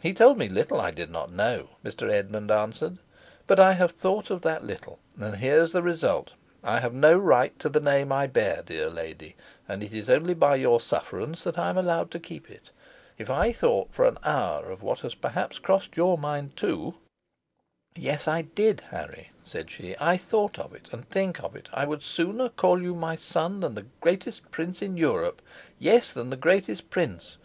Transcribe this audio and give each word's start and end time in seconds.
"He 0.00 0.12
told 0.12 0.38
me 0.38 0.48
little 0.48 0.80
I 0.80 0.90
did 0.90 1.08
not 1.08 1.30
know," 1.30 1.68
Mr. 1.84 2.10
Esmond 2.10 2.50
answered. 2.50 2.98
"But 3.46 3.60
I 3.60 3.74
have 3.74 3.92
thought 3.92 4.28
of 4.28 4.42
that 4.42 4.64
little, 4.64 4.98
and 5.16 5.36
here's 5.36 5.70
the 5.70 5.84
result: 5.84 6.32
I 6.64 6.80
have 6.80 6.92
no 6.92 7.16
right 7.16 7.56
to 7.60 7.68
the 7.68 7.78
name 7.78 8.10
I 8.10 8.26
bear, 8.26 8.64
dear 8.66 8.90
lady; 8.90 9.36
and 9.68 9.84
it 9.84 9.92
is 9.92 10.10
only 10.10 10.34
by 10.34 10.56
your 10.56 10.80
sufferance 10.80 11.44
that 11.44 11.60
I 11.60 11.68
am 11.70 11.78
allowed 11.78 12.10
to 12.10 12.18
keep 12.18 12.50
it. 12.50 12.72
If 13.18 13.30
I 13.30 13.52
thought 13.52 13.90
for 13.92 14.04
an 14.04 14.18
hour 14.24 14.68
of 14.68 14.82
what 14.82 14.98
has 15.02 15.14
perhaps 15.14 15.60
crossed 15.60 15.96
your 15.96 16.18
mind 16.18 16.56
too" 16.56 16.94
"Yes, 17.94 18.26
I 18.26 18.42
did, 18.42 18.80
Harry," 18.90 19.30
said 19.44 19.70
she; 19.70 19.94
"I 20.00 20.16
thought 20.16 20.58
of 20.58 20.74
it; 20.74 20.88
and 20.92 21.08
think 21.08 21.40
of 21.40 21.54
it. 21.54 21.68
I 21.72 21.84
would 21.84 22.02
sooner 22.02 22.48
call 22.48 22.82
you 22.82 22.96
my 22.96 23.14
son 23.14 23.60
than 23.60 23.76
the 23.76 23.86
greatest 24.00 24.50
prince 24.50 24.82
in 24.82 24.96
Europe 24.96 25.40
yes, 25.78 26.12
than 26.12 26.30
the 26.30 26.36
greatest 26.36 26.90
prince. 26.90 27.36